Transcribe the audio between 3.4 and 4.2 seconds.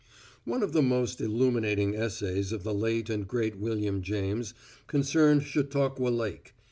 William